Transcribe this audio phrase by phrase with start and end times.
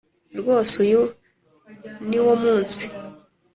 [0.39, 1.01] Rwose uyu
[2.07, 2.83] ni wo munsi